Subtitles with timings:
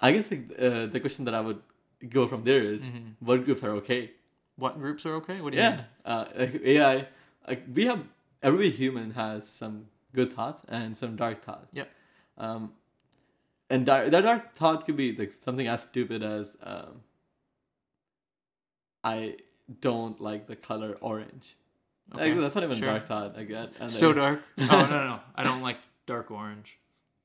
[0.00, 1.60] I guess like, uh, the question that I would
[2.08, 3.14] go from there is, Mhm.
[3.20, 4.12] what groups are okay?
[4.56, 5.40] What groups are okay?
[5.40, 5.86] What do you Yeah, mean?
[6.04, 7.08] uh, like AI,
[7.46, 8.04] like we have
[8.42, 11.70] every human has some good thoughts and some dark thoughts.
[11.72, 11.88] Yep.
[12.38, 12.72] Um,
[13.70, 17.02] and dark, that dark thought could be like something as stupid as um,
[19.04, 19.36] I
[19.80, 21.56] don't like the color orange.
[22.14, 22.88] Okay, Like, that's not even sure.
[22.88, 23.36] dark thought.
[23.36, 23.72] I get.
[23.80, 24.42] And So then- dark.
[24.58, 25.20] Oh no, no, no!
[25.34, 26.78] I don't like dark orange.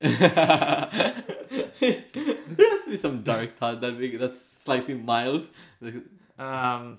[2.94, 5.48] there has to be some dark thought that we, that's slightly mild.
[6.38, 6.98] Um,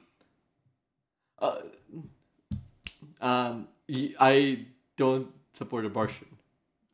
[1.39, 1.61] Uh,
[3.21, 3.67] um,
[4.19, 4.65] I
[4.97, 6.27] don't support abortion.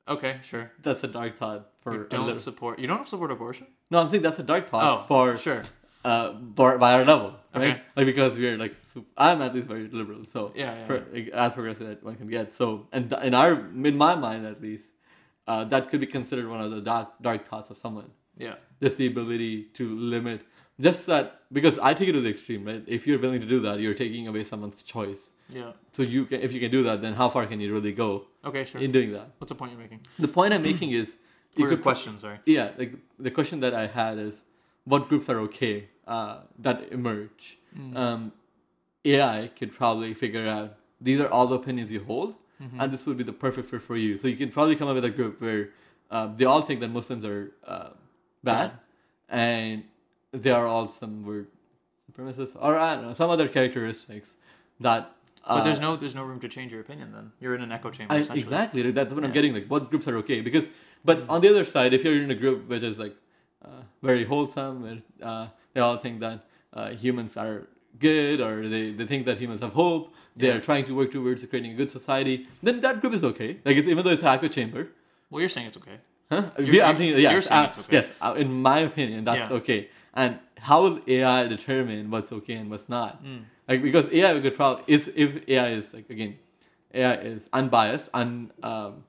[0.08, 0.72] okay, sure.
[0.82, 2.80] That's a dark thought for You don't support.
[2.80, 3.68] You don't support abortion.
[3.90, 5.64] No, I'm saying that's a dark thought Oh, for sure.
[6.04, 7.78] uh bar, by our level, right?
[7.78, 7.82] Okay.
[7.96, 8.76] Like because we're like
[9.18, 10.74] I'm at least very liberal, so Yeah,
[11.14, 12.54] yeah, as progressive as one can get.
[12.56, 14.86] So and th- in our in my mind at least,
[15.48, 18.10] uh, that could be considered one of the dark dark thoughts of someone.
[18.38, 18.56] Yeah.
[18.82, 20.42] Just the ability to limit,
[20.80, 22.84] just that because I take it to the extreme, right?
[22.88, 25.32] If you're willing to do that, you're taking away someone's choice.
[25.50, 25.74] Yeah.
[25.92, 28.26] So you can, if you can do that, then how far can you really go
[28.46, 28.82] Okay, sure.
[28.82, 29.32] in doing that?
[29.38, 30.00] What's the point you're making?
[30.18, 31.16] The point I'm making is,
[31.58, 32.40] you could question, sorry.
[32.46, 34.42] yeah, like the question that I had is,
[34.86, 37.60] what groups are okay uh, that emerge?
[37.78, 37.96] Mm.
[37.96, 38.32] Um,
[39.06, 42.80] AI could probably figure out these are all the opinions you hold, Mm-hmm.
[42.80, 44.20] and this would be the perfect fit for you.
[44.20, 45.70] So you can probably come up with a group where
[46.12, 47.90] um, they all think that Muslims are uh,
[48.44, 48.72] bad,
[49.30, 49.84] and
[50.32, 51.48] they are all some weird
[52.12, 54.36] supremacists, or I don't know, some other characteristics
[54.80, 55.12] that.
[55.44, 57.12] Uh, But there's no there's no room to change your opinion.
[57.14, 58.14] Then you're in an echo chamber.
[58.14, 58.92] I, exactly.
[58.92, 59.54] That's what I'm getting.
[59.54, 60.42] Like, what groups are okay?
[60.42, 60.70] Because,
[61.04, 63.16] but on the other side, if you're in a group which is like
[63.66, 67.68] uh, very wholesome, where uh, they all think that uh, humans are
[68.00, 70.56] good, or they, they think that humans have hope, they Yeah.
[70.56, 73.58] are trying to work towards creating a good society, then that group is okay.
[73.66, 74.90] Like, it's even though it's an echo chamber.
[75.30, 75.98] Well, you're saying it's okay.
[76.32, 76.50] Huh?
[76.58, 77.94] You're- Yeah, I'm thinking, yes, you're saying uh, okay.
[77.98, 78.06] yes.
[78.22, 79.58] uh, in my opinion, that's Yeah.
[79.58, 79.90] okay.
[80.14, 83.22] And how will AI determine what's okay and what's not?
[83.24, 83.42] Mm.
[83.68, 86.38] Like because AI could probably is if AI is like again,
[86.94, 89.04] AI is unbiased, un um,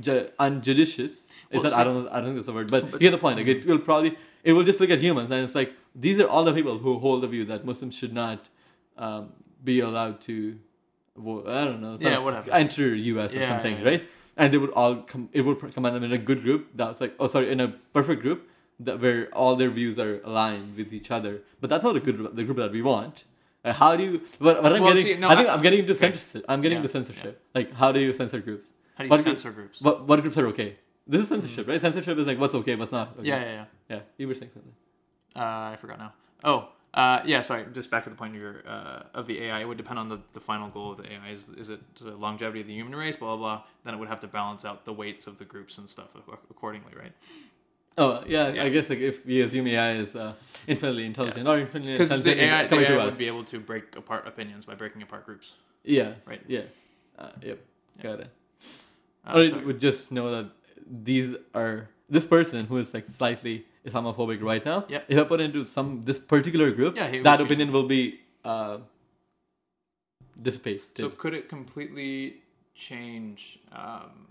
[0.00, 1.26] ju- unjudicious.
[1.50, 3.18] Is that I don't know, I don't think that's a word, but, you get the
[3.18, 3.38] point.
[3.38, 6.28] Like it will probably it will just look at humans and it's like these are
[6.28, 8.48] all the people who hold the view that Muslims should not
[8.96, 9.32] um,
[9.64, 10.58] be allowed to,
[11.18, 12.50] I don't know, Yeah, whatever.
[12.52, 13.32] enter U.S.
[13.34, 13.90] or something, yeah, yeah.
[13.90, 14.02] right?
[14.38, 15.28] And they would all come.
[15.32, 16.68] It would come them in a good group.
[16.74, 18.48] That's like, oh, sorry, in a perfect group
[18.80, 21.42] that where all their views are aligned with each other.
[21.60, 23.24] But that's not a good the group that we want.
[23.64, 24.22] Uh, how do you?
[24.38, 25.02] What, I'm Well, getting?
[25.04, 25.98] see, no, I think I- am getting into okay.
[25.98, 26.44] censorship.
[26.48, 27.42] I'm getting Yeah, into censorship.
[27.54, 28.68] Like, how do you censor groups?
[28.94, 29.80] How do you What group- censor groups?
[29.80, 30.76] What what groups are okay?
[31.08, 31.80] This is censorship, right?
[31.80, 33.16] Censorship is like what's okay, what's not.
[33.18, 33.26] Okay.
[33.28, 33.64] Yeah, yeah, yeah.
[33.96, 34.00] yeah.
[34.18, 34.72] You were saying something.
[35.34, 36.12] Uh, I forgot now.
[36.44, 37.42] Oh, uh, yeah.
[37.42, 37.64] Sorry.
[37.72, 39.60] Just back to the point of your uh, of the AI.
[39.60, 41.30] It would depend on the, the final goal of the AI.
[41.30, 43.16] Is is it the longevity of the human race?
[43.16, 43.64] Blah blah blah.
[43.84, 46.08] Then it would have to balance out the weights of the groups and stuff
[46.50, 47.12] accordingly, right?
[47.98, 48.62] Oh yeah, Yeah.
[48.62, 50.34] I guess like if we assume AI is uh,
[50.66, 53.18] infinitely intelligent or infinitely intelligent the AI, the AI would us.
[53.18, 55.54] be able to break apart opinions by breaking apart groups.
[55.84, 56.12] Yeah.
[56.24, 56.40] Right.
[56.46, 56.62] Yeah.
[57.18, 57.58] Uh, yep.
[57.96, 58.02] Yeah.
[58.02, 58.30] Got it.
[59.26, 60.50] Uh, or it would just know that
[60.88, 64.84] these are this person who is like slightly Islamophobic right now.
[64.88, 65.00] Yeah.
[65.08, 68.78] If I put into some this particular group, Yeah, that opinion will be uh,
[70.42, 70.82] dissipated.
[70.96, 72.42] So could it completely
[72.74, 74.28] change um,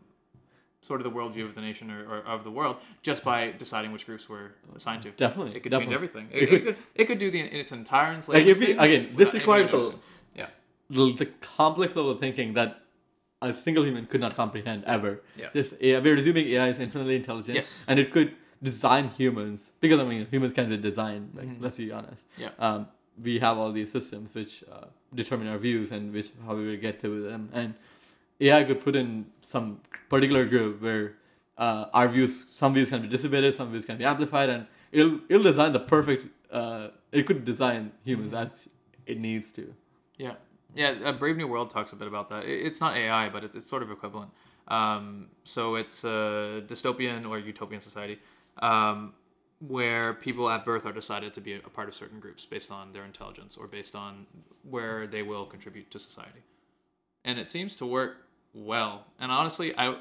[0.81, 3.91] sort of the worldview of the nation or, or of the world just by deciding
[3.91, 5.11] which groups we're assigned to?
[5.11, 5.85] definitely, It could definitely.
[5.85, 6.27] change everything.
[6.31, 9.33] It It, could- it could do the in its entire Like if we again, this
[9.33, 9.95] requires the.
[10.35, 10.49] Yeah.
[10.89, 12.69] the the complex level of thinking that
[13.41, 15.21] a single human could not comprehend ever.
[15.35, 15.49] Yeah.
[15.53, 17.75] This AI, we're assuming AI is infinitely intelligent, Yes.
[17.87, 18.29] and it could
[18.63, 21.31] design humans because I mean humans can be designed.
[21.35, 21.61] Like Mhm.
[21.61, 22.21] let's be honest.
[22.37, 22.49] Yeah.
[22.59, 22.87] um,
[23.23, 26.77] we have all these systems which uh, determine our views and which how we will
[26.77, 27.49] get to them.
[27.53, 27.73] And
[28.39, 31.15] AI could put in some particular group where
[31.57, 35.19] uh, our views, some views can be dissipated, some views can be amplified, and it'll
[35.29, 36.27] it'll design the perfect.
[36.51, 38.69] Uh, it could design humans as
[39.07, 39.73] it needs to.
[40.17, 40.35] Yeah,
[40.75, 41.11] yeah.
[41.13, 42.45] Brave New World talks a bit about that.
[42.45, 44.31] It's not AI, but it's sort of equivalent.
[44.67, 48.19] Um, so it's a dystopian or utopian society
[48.59, 49.13] um,
[49.59, 52.93] where people at birth are decided to be a part of certain groups based on
[52.93, 54.25] their intelligence or based on
[54.63, 56.43] where they will contribute to society,
[57.25, 59.05] and it seems to work well.
[59.19, 59.97] And honestly, I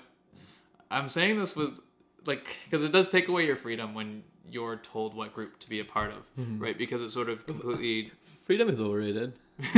[0.90, 1.78] I'm saying this with
[2.24, 5.80] like because it does take away your freedom when you're told what group to be
[5.80, 6.22] a part of,
[6.60, 6.76] right?
[6.76, 8.12] Because it's sort of completely
[8.46, 9.32] Freedom is overrated.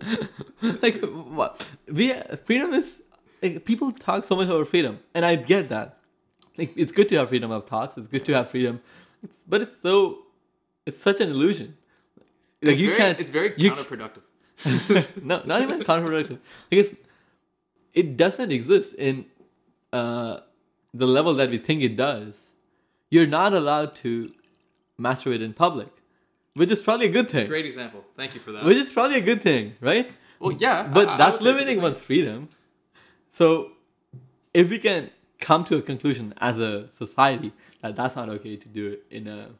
[0.82, 1.68] like what?
[1.90, 2.14] We
[2.44, 2.94] freedom is
[3.42, 5.97] like people talk so much about freedom, and I get that.
[6.58, 7.96] Like it's good to have freedom of thoughts.
[7.96, 8.80] It's good to have freedom,
[9.48, 10.24] but it's so
[10.84, 11.76] it's such an illusion.
[12.60, 13.20] Like it's you very, can't.
[13.20, 14.24] It's very you counterproductive.
[15.22, 16.38] no, not even counterproductive.
[16.68, 16.94] Because
[17.94, 19.26] it doesn't exist in
[19.92, 20.40] uh,
[20.92, 22.34] the level that we think it does.
[23.10, 24.32] you're not allowed to
[25.00, 25.88] masturbate in public,
[26.54, 27.46] which is probably a good thing.
[27.46, 28.04] Great example.
[28.16, 28.64] Thank you for that.
[28.64, 30.10] Which is probably a good thing, right?
[30.40, 32.48] well, yeah, But I- I that's would say it's a limiting one's freedom.
[33.32, 33.46] So,
[34.52, 35.10] if we can
[35.40, 37.52] come to a conclusion as a society
[37.82, 39.50] that that's not okay to do it in a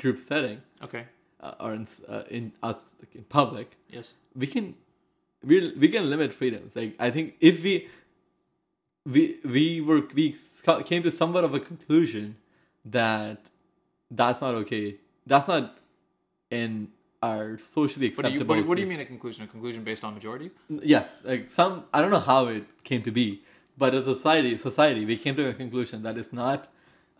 [0.00, 1.04] group setting Okay.
[1.40, 4.12] uh, or in uh, in us like in public, Yes.
[4.34, 4.74] we can
[5.44, 6.74] we we can limit freedoms.
[6.74, 7.88] Like I think if we
[9.06, 10.34] we we were we
[10.84, 12.36] came to somewhat of a conclusion
[12.84, 13.38] that
[14.10, 14.96] that's not okay.
[15.26, 15.78] That's not
[16.50, 16.88] in
[17.22, 18.54] our socially What do you acceptable.
[18.56, 19.44] what, do- what do you mean a conclusion?
[19.44, 20.50] A conclusion based on majority?
[20.68, 23.42] Yes, like some I don't know how it came to be,
[23.80, 26.60] but as a society, society we came to a conclusion that it's not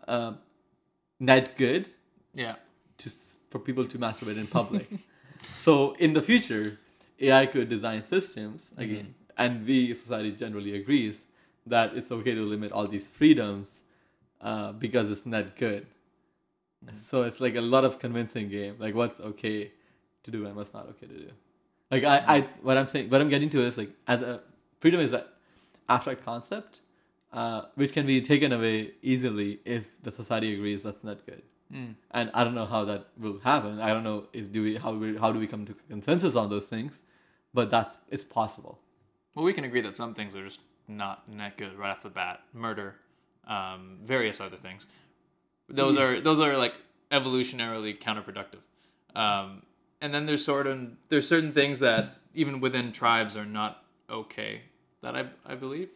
[0.07, 0.33] um,
[1.31, 1.83] not good
[2.43, 2.55] Yeah.
[3.01, 3.07] to
[3.51, 4.87] for people to masturbate in public.
[5.65, 5.73] so
[6.05, 6.65] in the future,
[7.19, 11.17] AI could design systems again, and we society generally agrees
[11.73, 13.67] that it's okay to limit all these freedoms
[14.49, 15.85] uh, because it's not good.
[17.09, 19.71] So it's like a lot of convincing game, like what's okay
[20.23, 21.31] to do and what's not okay to do.
[21.91, 24.41] Like I, I what I'm saying, what I'm getting to is like as a
[24.79, 25.23] freedom is an
[25.93, 26.81] abstract concept,
[27.33, 31.43] uh, which can be taken away easily if the society agrees that's not good
[31.73, 31.95] Mm.
[32.11, 33.79] and I don't know how that will happen.
[33.79, 36.49] I don't know if do we how we how do we come to consensus on
[36.49, 36.99] those things,
[37.53, 38.79] but that's it's possible.
[39.35, 42.09] Well, we can agree that some things are just not not good right off the
[42.09, 42.41] bat.
[42.53, 42.95] Murder,
[43.47, 44.85] um, various other things.
[45.69, 46.75] Those are those are like
[47.09, 48.63] evolutionarily counterproductive.
[49.15, 49.63] Um,
[50.01, 50.77] and then there's sort of
[51.07, 54.63] there's certain things that even within tribes are not okay.
[55.01, 55.89] That I I believe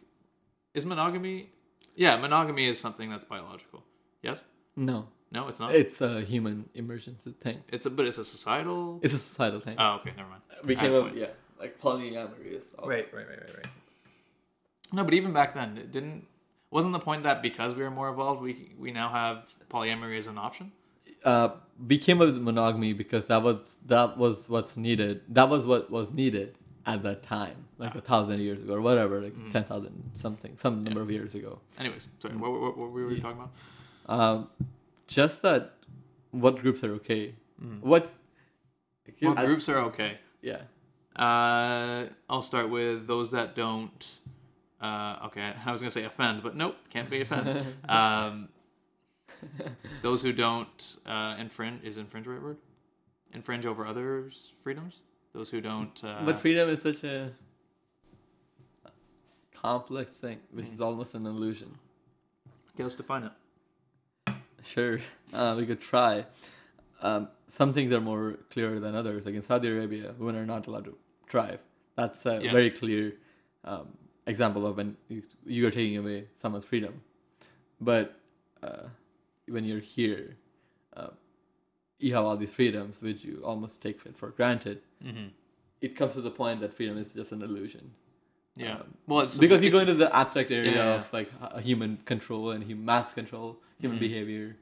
[0.74, 1.50] is monogamy.
[1.94, 3.82] Yeah, monogamy is something that's biological.
[4.22, 4.40] Yes.
[4.76, 5.74] No, No, it's not.
[5.74, 7.62] it's a human emergence thing.
[7.68, 9.00] It's a but it's a societal.
[9.02, 9.76] It's a societal thing.
[9.78, 10.42] Oh, okay, never mind.
[10.64, 13.72] we came up, yeah, like polyamory is also- Right, right, right, right, right.
[14.92, 16.26] No, but even back then, it didn't
[16.70, 19.36] wasn't the point that because we were more evolved, we we now have
[19.70, 20.72] polyamory as an option.
[21.24, 21.48] Uh,
[21.88, 25.22] we came up with monogamy because that was that was what's needed.
[25.28, 26.54] That was what was needed
[26.86, 30.84] at that time, like a thousand years ago or whatever, like ten thousand something, some
[30.84, 31.58] number of years ago.
[31.78, 33.50] Anyways, sorry, what, what, what were we talking about?
[34.08, 34.48] Um,
[35.08, 35.72] just that,
[36.30, 37.34] what groups are okay?
[37.80, 38.12] What?
[39.20, 40.18] What I- groups are okay?
[40.42, 40.62] Yeah.
[41.16, 44.06] Uh, I'll start with those that don't.
[44.80, 47.64] Uh, okay, I was gonna say offend, but nope, can't be offend.
[47.88, 48.48] um,
[50.02, 52.58] those who don't uh, infringe is infringe right word?
[53.32, 55.00] Infringe over others' freedoms.
[55.36, 56.02] Those who don't.
[56.02, 57.30] Uh, But freedom is such a
[59.52, 61.76] complex thing, which is almost an illusion.
[62.74, 63.32] okay, let's define it.
[64.64, 64.98] Sure,
[65.34, 66.24] uh, we could try.
[67.02, 69.26] Um, some things are more clear than others.
[69.26, 70.96] Like in Saudi Arabia, women are not allowed to
[71.28, 71.60] drive.
[71.96, 72.52] That's a Yeah.
[72.52, 73.12] very clear
[73.64, 73.88] um,
[74.26, 77.02] example of when you, you are taking away someone's freedom.
[77.78, 78.18] But
[78.62, 78.84] uh,
[79.48, 80.38] when you're here,
[80.96, 81.10] uh,
[81.98, 84.80] you have all these freedoms, which you almost take for granted.
[85.04, 85.28] Mm-hmm.
[85.80, 87.90] It comes to the point that freedom is just an illusion.
[88.56, 88.76] Yeah.
[88.76, 91.62] Um, well, it's because you go into the abstract area Yeah, yeah, of like h-
[91.62, 94.00] human control and hum- mass control, human Mhm.
[94.00, 94.56] behavior.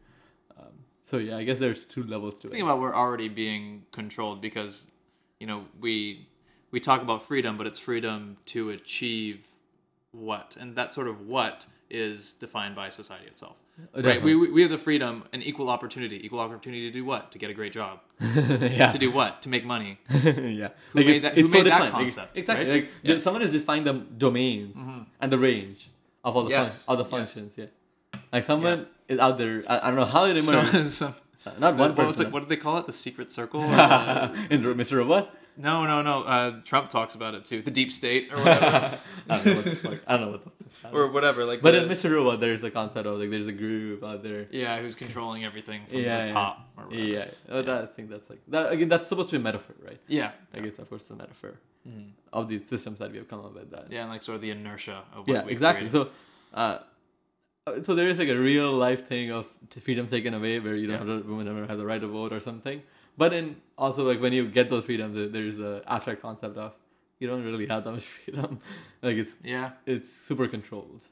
[0.58, 0.72] Um,
[1.06, 2.56] so yeah, I guess there's two levels to think it.
[2.56, 4.88] Think about we're already being controlled because
[5.38, 6.26] you know we
[6.72, 9.46] we talk about freedom but it's freedom to achieve
[10.10, 13.56] what and that sort of what is defined by society itself
[13.97, 17.32] right we, we we have the freedom and equal opportunity equal opportunity to do what
[17.32, 20.69] to get a great job yeah, to do what to make money yeah.
[20.93, 21.81] Who made that- who made that defined.
[21.81, 22.67] Like, concept, exactly.
[22.67, 22.75] right?
[22.75, 23.19] Like Yeah.
[23.19, 25.06] someone has defined the domains Mhm.
[25.20, 25.91] and the range
[26.25, 27.10] of all the Yes, fun- all the yes.
[27.10, 27.53] functions.
[27.56, 27.67] Yeah.
[28.32, 29.65] Like someone is out there.
[29.69, 30.70] I, I don't know how it emerged.
[30.72, 31.15] so, so,
[31.58, 34.96] not one what, it, what do they call it the secret circle Uh, in Mr.
[34.98, 35.34] Robot.
[35.56, 38.98] no no no uh, trump talks about it too the deep state or whatever
[39.31, 39.98] I don't know what the fuck.
[40.06, 40.51] I don't know what the.
[40.93, 42.10] or whatever like But the, in Mr.
[42.15, 44.46] Robot, there's the concept of like there's a group out there.
[44.51, 46.32] yeah who's controlling everything from Yeah, the yeah.
[46.32, 47.03] top or whatever.
[47.05, 48.89] Yeah, oh, that, I think that's like that again.
[48.89, 50.01] That's supposed to be a metaphor, right?
[50.08, 51.55] yeah I guess of course the metaphor
[51.89, 52.10] Mhm.
[52.32, 53.70] of the systems that we have come up with.
[53.70, 55.89] That Yeah, and like sort of the inertia of what yeah, exactly.
[55.89, 55.93] created.
[55.93, 56.10] So,
[56.55, 56.79] uh, uh,
[57.67, 59.47] Uh, so there is like a real life thing of
[59.83, 61.15] freedom taken away, where you don't Yeah.
[61.15, 62.83] have to, women never have the right to vote or something.
[63.17, 66.75] But in also like when you get those freedoms, there's the abstract concept of
[67.21, 68.61] you don't really have that much freedom.
[69.03, 71.03] like it's yeah, it's super controlled.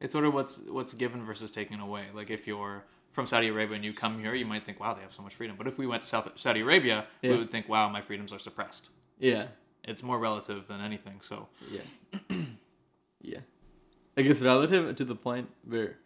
[0.00, 2.06] it's sort of what's what's given versus taken away.
[2.12, 5.00] Like if you're from Saudi Arabia and you come here, you might think, wow, they
[5.02, 5.54] have so much freedom.
[5.56, 7.30] But if we went to South Saudi Arabia, Yeah.
[7.30, 8.88] we would think, wow, my freedoms are suppressed.
[9.18, 9.46] Yeah,
[9.84, 11.20] It's more relative than anything.
[11.22, 11.86] So yeah,
[13.22, 13.38] yeah.
[14.16, 15.96] Like it's relative to the point where.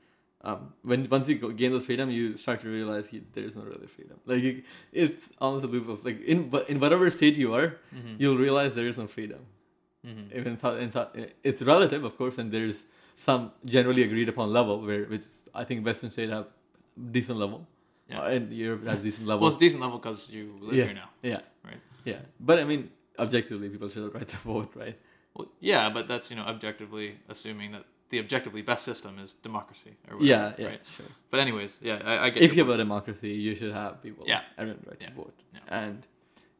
[0.41, 3.89] Um, when once you gain those freedom, you start to realize you, there's no really
[3.89, 4.21] freedom.
[4.25, 4.63] Like you,
[4.93, 8.15] it's almost a loop of like in but in whatever state you are, Mhm.
[8.21, 9.41] you'll realize there is no freedom.
[10.07, 10.31] Mhm.
[10.39, 10.53] Even
[10.85, 12.85] in, South- it's relative, of course, and there's
[13.17, 16.47] some generally agreed upon level where which I think Western states have
[17.19, 17.67] decent level,
[18.09, 18.21] Yeah.
[18.23, 19.41] uh, and Europe has decent level.
[19.41, 20.85] Well, it's decent level because you live Yeah.
[20.85, 21.81] here now, yeah, right?
[22.05, 22.21] yeah.
[22.39, 24.97] But I mean, objectively, people should write the vote, right?
[25.35, 29.93] Well, yeah, but that's you know objectively assuming that the objectively best system is democracy
[30.11, 30.81] or whatever, Yeah, yeah, right?
[30.97, 31.07] sure.
[31.31, 32.43] But anyways, yeah, I, I get.
[32.43, 34.25] If you have a democracy, you should have people.
[34.27, 34.43] Yeah.
[34.57, 35.09] everyone right Yeah.
[35.11, 35.35] to vote.
[35.55, 35.61] Yeah.
[35.69, 36.03] And,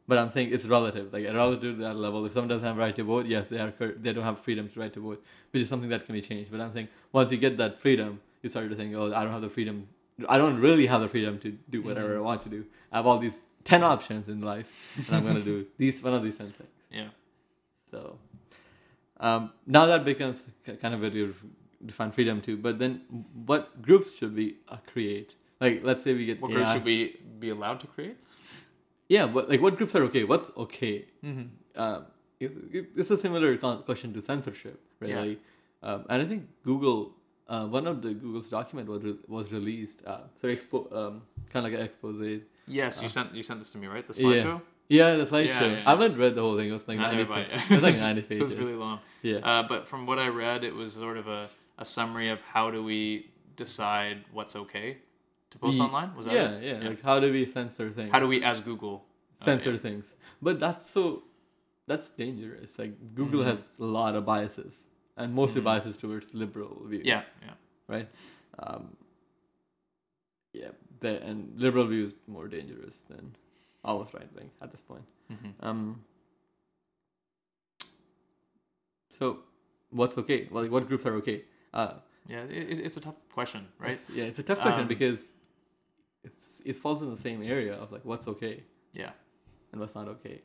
[0.07, 1.13] but I'm saying it's relative.
[1.13, 3.59] Like a relative to that level, if someone doesn't have right to vote, yes, they
[3.59, 3.73] are.
[3.79, 6.51] They don't have freedom to right to vote, which is something that can be changed.
[6.51, 9.33] But I'm saying once you get that freedom, you start to think, oh, I don't
[9.33, 9.87] have the freedom.
[10.29, 12.19] I don't really have the freedom to do whatever Mm-hmm.
[12.19, 12.65] I want to do.
[12.93, 16.23] I have all these ten options in life, and I'm gonna do these one of
[16.23, 16.71] these ten things.
[16.91, 17.09] Yeah.
[17.91, 18.19] So
[19.21, 20.43] um, now that becomes
[20.81, 21.35] kind of where you
[21.85, 22.57] define freedom too.
[22.57, 23.03] But then,
[23.47, 25.35] what groups should we uh, create?
[25.61, 26.55] Like, let's say we get What AI.
[26.57, 28.17] groups should we be allowed to create?
[29.09, 30.25] Yeah, but like, what groups are okay?
[30.25, 31.07] What's okay?
[31.25, 31.81] Mm-hmm.
[31.81, 32.07] Um,
[32.41, 35.39] it, it, it's a similar con- question to censorship, really.
[35.83, 37.15] Um, and I think Google,
[37.49, 40.03] uh, one of the Google's document was re- was released.
[40.07, 41.23] Uh, so expo- um,
[41.53, 42.41] kind of like an expose.
[42.67, 44.07] Yes, you sent you sent this to me, right?
[44.07, 44.45] The slideshow.
[44.45, 44.59] Yeah.
[44.89, 45.47] Yeah, the slideshow.
[45.47, 46.69] Yeah, yeah, I haven't read the whole thing.
[46.69, 47.51] It was like Neither ninety.
[47.51, 47.65] have pages.
[47.71, 48.49] It was like ninety it pages.
[48.49, 49.01] was really long.
[49.23, 49.39] yeah.
[49.39, 52.71] Uh, but from what I read, it was sort of a, a summary of how
[52.71, 54.99] do we decide what's okay
[55.51, 56.15] to post online.
[56.17, 56.83] Was that yeah, it?
[56.83, 58.11] yeah, Like, how do we censor things?
[58.13, 59.05] How do we, as Google,
[59.41, 59.79] uh, censor yeah.
[59.79, 60.15] things.
[60.41, 61.23] But that's so
[61.87, 62.79] that's dangerous.
[62.79, 63.47] Like Google Mhm.
[63.51, 64.75] has a lot of biases,
[65.19, 65.65] and mostly Mhm.
[65.65, 67.05] biases towards liberal views.
[67.05, 67.55] Yeah, yeah.
[67.89, 68.09] Right.
[68.59, 68.97] Um,
[70.53, 70.71] yeah.
[71.01, 73.35] The, and liberal views more dangerous than
[73.85, 75.05] almost right wing at this point.
[75.29, 76.05] hmm Um.
[79.19, 79.39] So,
[79.91, 80.49] what's okay?
[80.51, 81.45] Well, like, what groups are okay?
[81.75, 81.95] Uh,
[82.29, 83.93] Yeah, it- it's a tough question, right?
[83.93, 85.33] it's- yeah, it's a tough question Um, because
[86.23, 88.65] it's, it falls in the same area of like what's okay.
[88.93, 89.13] Yeah.
[89.73, 90.41] and what's not okay.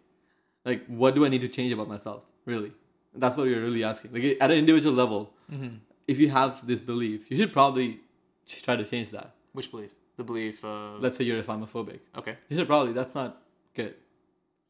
[0.65, 2.23] Like, what do I need to change about myself?
[2.45, 2.71] Really,
[3.15, 4.11] that's what you're really asking.
[4.13, 5.75] Like, at an individual level, Mm-hmm.
[6.07, 7.99] if you have this belief, you should probably
[8.47, 9.35] try to change that.
[9.53, 9.91] Which belief?
[10.17, 11.01] The belief of.
[11.01, 11.99] Let's say you're Islamophobic.
[12.17, 12.37] okay.
[12.49, 13.41] You should probably that's not
[13.75, 13.95] good.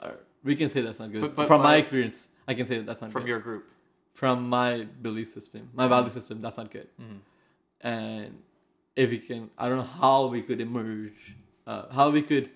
[0.02, 1.22] Or we can say that's not good.
[1.22, 3.14] But- but- from my experience, I can say that that's not good.
[3.14, 3.30] From good.
[3.30, 3.64] your group.
[4.14, 6.88] from my belief system, my value system, that's not good.
[7.02, 7.18] Mm-hmm.
[7.82, 8.32] and
[8.96, 11.22] if we can i don't know how we could emerge
[11.72, 12.48] uh, how we could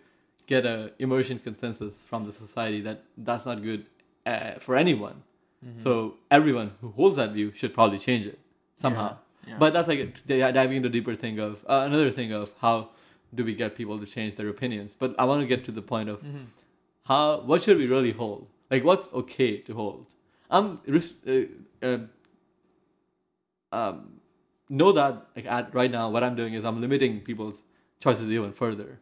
[0.45, 3.81] get a immersion consensus from the society that that's not good
[4.25, 5.17] uh, for anyone
[5.65, 5.81] Mm-hmm.
[5.85, 5.91] so
[6.29, 8.37] everyone who holds that view should probably change it
[8.83, 9.17] somehow Yeah.
[9.59, 12.89] But that's like di- diving into a deeper thing of uh, another thing of how
[13.35, 15.81] do we get people to change their opinions but i want to get to the
[15.93, 16.45] point of Mm-hmm.
[17.11, 20.05] how what should we really hold like what's okay to hold
[20.49, 21.31] i'm uh,
[21.87, 21.97] uh,
[23.71, 24.13] um,
[24.69, 27.57] know that like at right now what i'm doing is i'm limiting people's
[27.99, 28.99] choices even further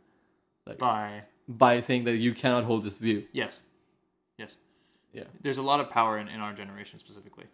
[0.65, 1.21] By.
[1.47, 3.59] by saying that you cannot hold this view Yes.
[4.37, 4.51] Yes.
[5.13, 7.45] yeah There's a lot of power in, in our generation specifically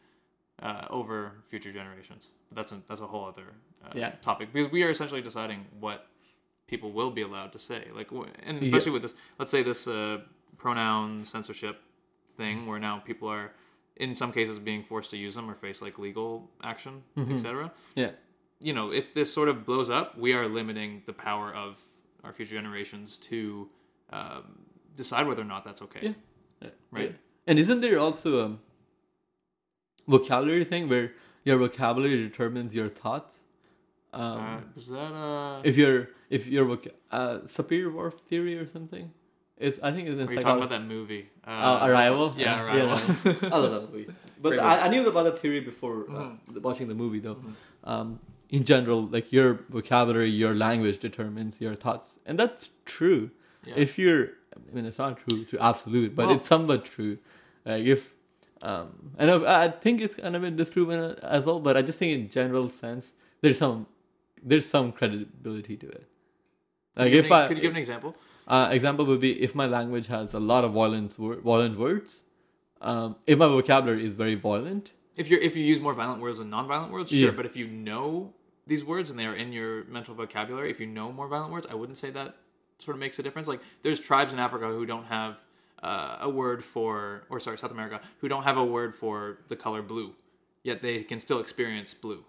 [0.62, 2.28] uh, over future generations.
[2.50, 3.48] But that's a, that's a whole other
[3.86, 4.12] uh, Yeah.
[4.22, 6.08] topic because we are essentially deciding what
[6.68, 7.88] people will be allowed to say.
[7.94, 8.62] Like, and Yeah.
[8.62, 10.22] especially with this, let's say this uh,
[10.58, 11.82] pronoun censorship
[12.38, 13.52] thing, where now people are,
[13.98, 17.36] in some cases, being forced to use them or face like legal action, Mhm.
[17.36, 17.72] etc.
[17.96, 18.12] yeah
[18.64, 21.80] You know, if this sort of blows up, we are limiting the power of
[22.24, 23.68] our future generations to
[24.12, 24.60] um,
[24.96, 26.00] decide whether or not that's okay.
[26.04, 26.14] Yeah.
[26.62, 26.70] Yeah.
[26.92, 27.16] Right.
[27.48, 28.58] and isn't there also a
[30.08, 31.12] vocabulary thing where
[31.44, 33.40] your vocabulary determines your thoughts
[34.14, 35.62] um, uh, is that uh?
[35.64, 39.12] if you're if you're voc- uh, Sapir-Whorf theory or something
[39.58, 41.30] it's i think it's in Are you talking about that movie?
[41.46, 42.34] Uh, Arrival?
[42.38, 42.92] Yeah, Uh, Arrival.
[43.54, 44.08] I love that movie.
[44.42, 46.62] But I, I knew about the theory before uh, Mhm.
[46.68, 47.36] watching the movie, though.
[47.36, 47.54] Mhm.
[47.92, 53.30] Um, in general, like your vocabulary, your language determines your thoughts, and that's true.
[53.66, 53.76] Yeah.
[53.86, 54.24] If you're,
[54.56, 57.20] I mean, it's not true to absolute, but Well- it's somewhat true.
[57.64, 58.02] Like if,
[58.64, 61.98] um, and I, I think it's kind of been disproven as well, but I just
[62.00, 63.08] think in general sense,
[63.42, 63.88] there's some,
[64.44, 66.08] there's some credibility to it.
[66.96, 68.16] Could Like you if give I, could you give an example?
[68.48, 72.24] uh, example would be if my language has a lot of violent violent words.
[72.82, 76.38] Um, if my vocabulary is very violent, If you if you use more violent words
[76.40, 77.28] than non-violent words, Yeah.
[77.28, 77.32] sure.
[77.34, 78.34] But if you know
[78.68, 81.68] these words and they are in your mental vocabulary, if you know more violent words,
[81.70, 82.36] I wouldn't say that
[82.80, 83.48] sort of makes a difference.
[83.48, 85.38] Like there's tribes in Africa who don't have
[85.84, 89.56] uh, a word for, or sorry, South America, who don't have a word for the
[89.56, 90.14] color blue,
[90.64, 92.24] yet they can still experience blue.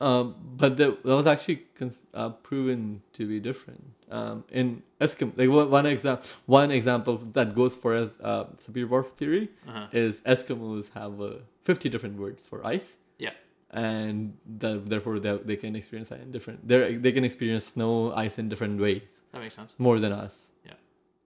[0.00, 3.84] um, but that, that was actually cons- uh, proven to be different.
[4.10, 9.48] Um, in Eskimo, like one, example, one example that goes for as uh, Sapir-Whorf theory
[9.68, 9.86] Uh-huh.
[9.92, 11.30] is Eskimos have uh,
[11.64, 12.88] fifty different words for ice.
[13.18, 13.30] Yeah.
[13.70, 16.58] And that, therefore, they, they can experience that in different.
[16.68, 19.08] They they can experience snow, ice in different ways.
[19.32, 19.70] That makes sense.
[19.78, 20.34] more than us.
[20.68, 20.74] Yeah.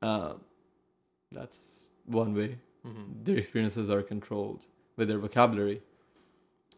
[0.09, 0.35] Um,
[1.33, 2.59] that's one way.
[2.83, 4.63] hmm Their experiences are controlled
[4.97, 5.83] with their vocabulary.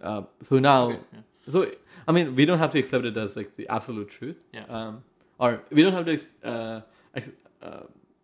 [0.01, 1.21] Uh, so now, Okay, yeah.
[1.51, 1.71] So
[2.07, 4.37] I mean, we don't have to accept it as like the absolute truth.
[4.53, 4.65] Yeah.
[4.69, 5.03] Um,
[5.39, 6.81] or we don't have to uh,
[7.15, 7.29] ex-
[7.63, 7.81] uh,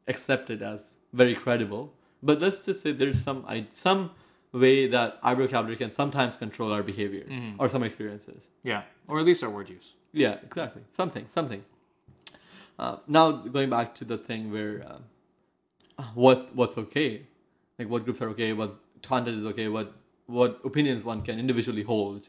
[0.09, 0.81] accept it as
[1.13, 1.93] very credible.
[2.23, 4.11] But let's just say there's some I, some
[4.53, 7.57] way that our vocabulary can sometimes control our behavior Mhm.
[7.59, 8.47] or some experiences.
[8.63, 9.95] Yeah, or at least our word use.
[10.13, 10.83] Yeah, exactly.
[10.93, 11.63] Something, something.
[12.79, 15.03] Uh, now going back to the thing where um,
[16.15, 17.23] what what's okay,
[17.79, 19.93] like what groups are okay, what content is okay, what
[20.27, 22.29] what opinions one can individually hold.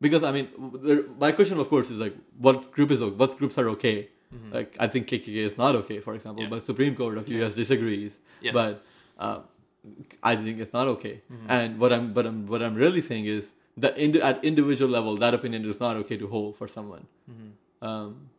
[0.00, 0.48] Because I mean,
[0.82, 4.08] there, my question of course is like, what group is what groups are okay?
[4.52, 6.52] Like I think KKK is not okay, for example, Mm-hmm.
[6.52, 6.58] Yeah.
[6.60, 8.16] but Supreme Court of US disagrees.
[8.40, 8.54] Yes.
[8.54, 8.82] But
[9.18, 9.40] uh,
[10.22, 11.20] I think it's not okay.
[11.32, 11.50] Mm-hmm.
[11.50, 15.16] And what I'm but I'm what I'm really saying is that indi- at individual level,
[15.16, 17.06] that opinion is not okay to hold for someone.
[17.30, 17.84] Mm-hmm.
[17.86, 18.30] Um,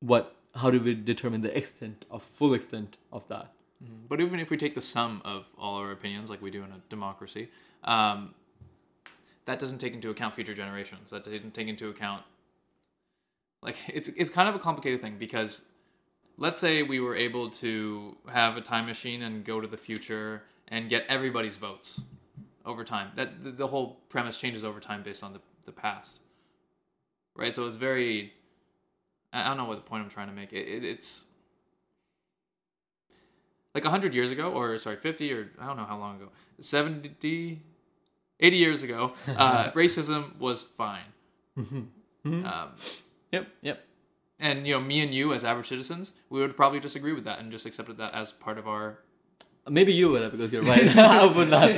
[0.00, 0.34] what?
[0.54, 3.52] How do we determine the extent of full extent of that?
[3.82, 4.08] Mhm.
[4.08, 6.72] But even if we take the sum of all our opinions, like we do in
[6.72, 7.48] a democracy,
[7.84, 8.34] um,
[9.44, 11.10] that doesn't take into account future generations.
[11.10, 12.24] That doesn't take into account,
[13.62, 15.62] like it's it's kind of a complicated thing because,
[16.36, 20.44] let's say we were able to have a time machine and go to the future
[20.68, 22.00] and get everybody's votes
[22.64, 23.10] over time.
[23.16, 26.20] That the, the whole premise changes over time based on the the past,
[27.36, 27.54] right?
[27.54, 28.32] So it's very,
[29.32, 30.52] I don't know what the point I'm trying to make.
[30.52, 31.24] It, it, it's
[33.74, 36.28] like 100 years ago or sorry 50 or i don't know how long ago
[36.60, 37.58] 70
[38.40, 41.04] 80 years ago uh, racism was fine
[41.58, 41.86] Mhm.
[42.46, 42.68] um,
[43.32, 43.84] Yep, yep.
[44.38, 47.38] and you know me and you as average citizens we would probably disagree with that
[47.38, 48.98] and just accepted that as part of our
[49.68, 50.96] Maybe you would have because you're right.
[50.98, 51.70] I would not.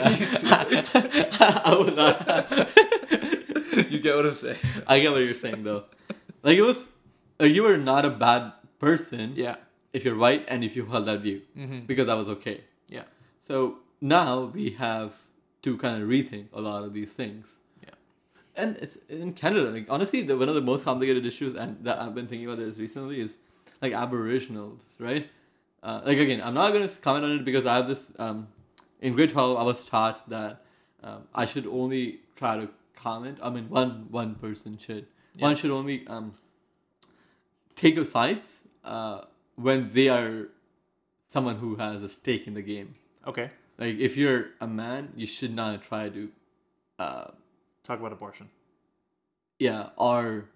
[1.63, 3.91] I would not.
[3.93, 4.57] you get what i'm saying
[4.87, 5.85] I get what you're saying though.
[6.43, 6.83] Like it was,
[7.41, 9.57] you were not a bad person yeah
[9.93, 11.81] if you're right and if you held that view mm-hmm.
[11.87, 12.61] because that was okay.
[12.89, 13.05] yeah
[13.47, 15.15] So now we have
[15.63, 17.49] to kind of rethink a lot of these things.
[17.83, 17.91] Yeah.
[18.55, 19.71] And it's in Canada.
[19.71, 22.59] Like honestly, the, one of the most complicated issues and that I've been thinking about
[22.59, 23.37] this recently is
[23.81, 25.31] like Aboriginals, right?
[25.83, 28.11] Uh, like again, I'm not going to comment on it because I have this.
[28.19, 28.49] Um,
[29.01, 30.63] in grade twelve, I was taught that
[31.03, 33.39] um, I should only try to comment.
[33.43, 35.07] I mean, one one person should.
[35.35, 35.43] Yeah.
[35.43, 36.33] One should only um,
[37.77, 38.49] take a sides
[38.85, 39.23] uh,
[39.57, 40.49] when they are
[41.29, 42.93] someone who has a stake in the game.
[43.27, 46.29] okay Like if you're a man, you should not try to,
[46.99, 47.29] uh,
[47.83, 48.49] talk about abortion
[49.59, 50.47] yeah, or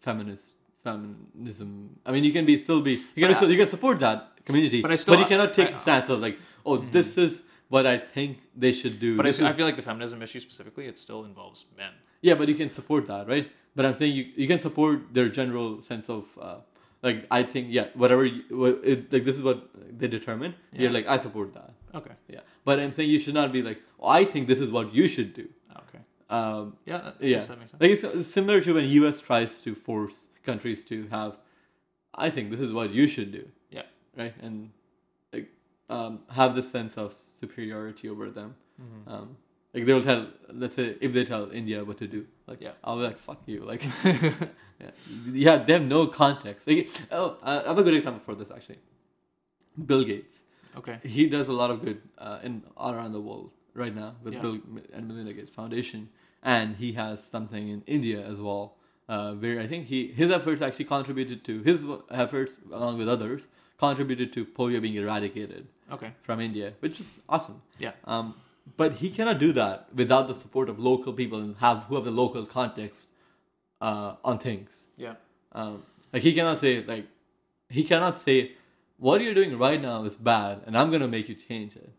[0.00, 0.46] feminist
[0.82, 1.98] feminism.
[2.06, 4.18] I mean, you can be still be you can But still, you can support that
[4.44, 7.42] community, But I still- you cannot take I- a stance of like, oh, this is
[7.68, 9.16] what I think they should do.
[9.16, 12.48] but I, I feel like the feminism issue specifically it still involves men yeah, but
[12.48, 13.50] you can support that, right?
[13.74, 16.24] But I'm saying you you can support their general sense of.
[16.40, 16.56] Uh,
[17.00, 20.90] like I think yeah whatever you, what it, like this is what they determine you're
[20.90, 24.08] like I support that okay yeah but I'm saying you should not be like oh,
[24.08, 27.70] I think this is what you should do okay um, yeah that, yeah, that makes
[27.70, 29.20] sense like it's, it's similar to when U.S.
[29.20, 31.36] tries to force countries to have.
[32.14, 33.82] I think this is what you should do, yeah
[34.16, 34.34] right?
[34.42, 34.70] And
[35.32, 35.48] like
[35.88, 38.56] um, have this sense of superiority over them.
[38.82, 39.12] Mhm.
[39.12, 39.36] Um,
[39.74, 42.72] like they'll tell, let's say, if they tell India what to do, like Yeah.
[42.84, 44.90] I'll be like, "Fuck you!" Like, yeah,
[45.32, 46.66] yeah, they have no context.
[46.66, 48.78] Like, oh, uh, I have a good example for this actually.
[49.86, 50.38] Bill Gates
[50.76, 54.16] okay he does a lot of good uh, in all around the world right now
[54.22, 54.40] with Yeah.
[54.42, 54.58] Bill
[54.92, 56.08] and Melinda Gates Foundation,
[56.42, 58.76] and he has something in India as well,
[59.08, 63.46] uh, where I think he his efforts actually contributed to his efforts along with others
[63.78, 67.62] contributed to polio being eradicated okay from India, which is awesome.
[67.78, 68.34] yeah Um,
[68.76, 72.04] but he cannot do that without the support of local people and have who have
[72.04, 73.08] the local context
[73.80, 74.84] uh, on things.
[74.96, 75.14] yeah
[75.52, 77.06] Um, like he cannot say like
[77.68, 78.52] he cannot say
[78.98, 81.92] what you're doing right now is bad and I'm gonna make you change it.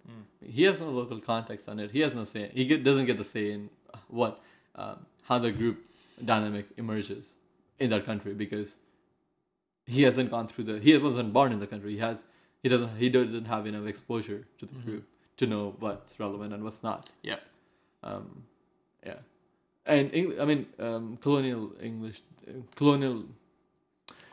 [0.57, 1.91] He has no local context on it.
[1.91, 2.49] He has no say.
[2.53, 3.69] He get, doesn't get the say in
[4.07, 4.41] what
[4.75, 5.77] um, how the group
[6.23, 7.25] dynamic emerges
[7.79, 8.73] in that country because
[9.85, 11.91] he hasn't gone through the he wasn't born in the country.
[11.93, 12.23] He has
[12.63, 15.03] he doesn't he doesn't have enough exposure to the group
[15.39, 17.09] to know what's relevant and what's not.
[17.31, 17.39] yeah
[18.03, 18.25] Um,
[19.09, 19.19] yeah,
[19.85, 23.17] and Eng- I mean um, colonial English, uh, colonial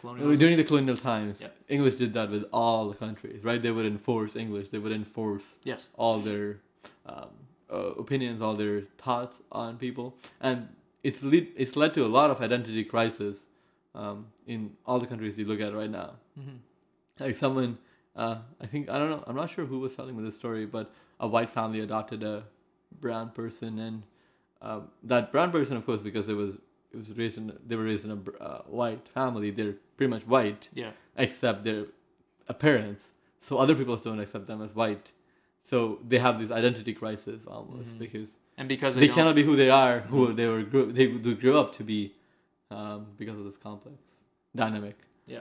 [0.01, 1.41] colonialism during the colonial times.
[1.41, 1.49] Yeah.
[1.69, 3.61] English did that with all the countries, right?
[3.67, 4.69] They would enforce English.
[4.73, 6.59] They would enforce yes all their
[7.07, 7.31] um,
[7.73, 10.69] uh, opinions, all their thoughts on people, and
[11.03, 13.47] it's lead, it's led to a lot of identity crisis
[13.95, 16.11] um, in all the countries you look at right now.
[16.39, 16.59] Mhm.
[17.19, 17.79] Like someone,
[18.17, 20.67] uh, I think I don't know, I'm not sure who was telling me this story,
[20.67, 22.45] but a white family adopted a
[23.01, 24.03] brown person, and
[24.63, 26.57] um, that brown person, of course, because it was
[26.93, 30.27] it was raised in they were raised in a uh, white family, they're pretty much
[30.27, 30.69] white.
[30.75, 30.91] Yeah.
[31.17, 31.87] Accept their
[32.49, 33.05] appearance.
[33.41, 35.13] So other people don't accept them as white.
[35.63, 37.99] So they have this identity crisis almost Mhm.
[37.99, 41.07] because and because they, they, cannot be who they are, who they were grew, they
[41.07, 42.15] they grew up to be,
[42.71, 43.99] um, because of this complex
[44.55, 44.97] dynamic.
[45.27, 45.41] Yeah,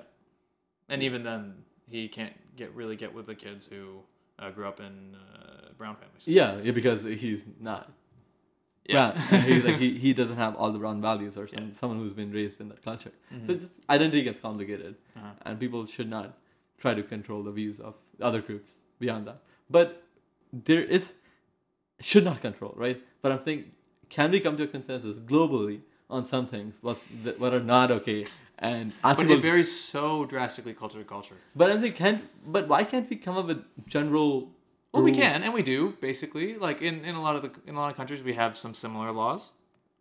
[0.89, 3.99] and even then, he can't get really get with the kids who
[4.39, 6.23] uh, grew up in uh, brown families.
[6.25, 7.91] Yeah, yeah, because he's not
[8.87, 9.19] Yeah.
[9.49, 11.79] He's like he, he doesn't have all the brown values or some, Yeah.
[11.79, 13.11] someone who's been raised in that culture.
[13.33, 13.47] Mhm.
[13.47, 15.31] So this identity gets complicated, Uh-huh.
[15.45, 16.37] and people should not
[16.77, 19.39] try to control the views of other groups beyond that.
[19.69, 20.03] But
[20.69, 21.13] there is
[21.99, 23.01] should not control, right?
[23.21, 23.71] But I'm thinking,
[24.09, 27.89] can we come to a consensus globally on some things what's that, what are not
[27.91, 28.27] okay?
[28.59, 31.35] And But it varies so drastically culture to culture.
[31.55, 34.51] but I think can but why can't we come up with general?
[34.93, 36.55] Well, we can, and we do basically.
[36.67, 38.73] Like in, in a lot of the in a lot of countries, we have some
[38.73, 39.51] similar laws.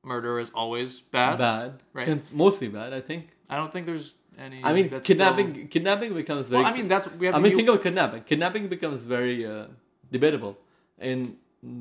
[0.05, 1.39] Murder is always bad.
[1.39, 2.07] bad, Right.
[2.07, 2.93] Con- mostly bad.
[2.93, 3.23] I think.
[3.51, 4.63] I don't think there's any.
[4.63, 6.63] I mean, that's kidnapping still- kidnapping becomes very.
[6.63, 7.35] Well, I mean, that's we have.
[7.35, 8.23] I mean, U- think of kidnapping.
[8.23, 9.67] Kidnapping becomes very uh,
[10.13, 10.57] debatable.
[11.01, 11.37] In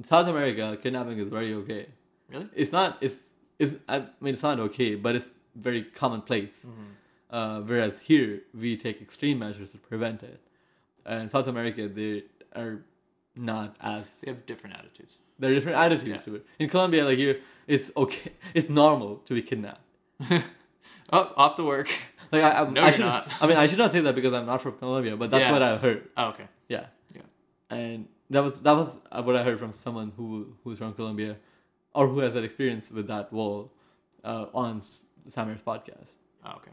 [0.10, 1.86] South America, kidnapping is very okay.
[2.32, 2.48] really.
[2.56, 2.98] It's not.
[3.02, 3.16] It's.
[3.60, 3.76] It's.
[3.88, 6.56] I mean, it's not okay, but it's very commonplace.
[6.66, 7.36] Mm-hmm.
[7.36, 10.40] Uh, whereas here, we take extreme measures to prevent it.
[11.06, 12.24] And South America, they
[12.56, 12.84] are
[13.36, 14.06] not as.
[14.22, 15.16] They have different attitudes.
[15.40, 16.26] There are different attitudes Yeah.
[16.26, 16.46] to it.
[16.60, 18.32] In Colombia, like here, it's okay.
[18.54, 19.82] It's normal to be kidnapped.
[21.12, 21.90] Oh, off to work.
[22.32, 23.28] Like I, I, No, I should not.
[23.40, 25.52] I mean, I should not say that because I'm not from Colombia, but that's Yeah.
[25.52, 26.10] what I've heard.
[26.18, 26.48] Oh, okay.
[26.68, 26.86] Yeah.
[27.14, 27.22] Yeah.
[27.70, 31.38] And that was that was uh, what I heard from someone who who's from Colombia,
[31.94, 33.72] or who has that experience with that wall,
[34.24, 34.82] uh, on
[35.30, 36.18] Samir's podcast.
[36.46, 36.72] Oh, okay.